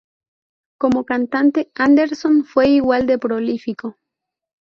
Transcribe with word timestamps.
Como 0.79 1.05
cantante, 1.05 1.69
Anderson 1.75 2.43
fue 2.43 2.69
igual 2.69 3.05
de 3.05 3.19
prolífico. 3.19 3.97